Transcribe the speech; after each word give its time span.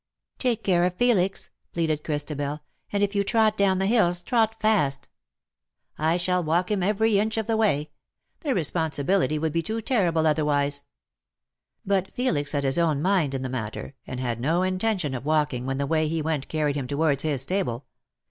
"Take 0.39 0.63
care 0.63 0.83
of 0.85 0.97
Felix/^ 0.97 1.51
pleaded 1.73 2.03
Christabel;" 2.03 2.61
and 2.91 3.03
if 3.03 3.13
you 3.13 3.23
trot 3.23 3.55
down 3.55 3.77
the 3.77 3.85
hills 3.85 4.23
trot 4.23 4.59
fast.^'" 4.59 5.05
I 6.09 6.17
shall 6.17 6.43
walk 6.43 6.71
him 6.71 6.81
every 6.81 7.19
inch 7.19 7.37
of 7.37 7.45
the 7.45 7.55
way. 7.55 7.91
The 8.39 8.55
responsibility 8.55 9.37
would 9.37 9.53
be 9.53 9.61
too 9.61 9.79
terrible 9.79 10.25
otherwise." 10.25 10.87
But 11.85 12.11
Felix 12.15 12.53
had 12.53 12.63
his 12.63 12.79
own 12.79 12.99
mind 13.03 13.35
in 13.35 13.43
the 13.43 13.47
matter, 13.47 13.93
and 14.07 14.19
had 14.19 14.39
no 14.41 14.63
intention 14.63 15.13
of 15.13 15.23
walking 15.23 15.67
when 15.67 15.77
the 15.77 15.85
way 15.85 16.07
he 16.07 16.19
went 16.23 16.47
carried 16.47 16.75
him 16.75 16.87
towards 16.87 17.21
his 17.21 17.43
stable. 17.43 17.85